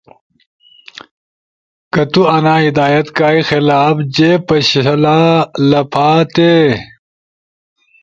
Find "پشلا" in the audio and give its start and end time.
4.47-5.19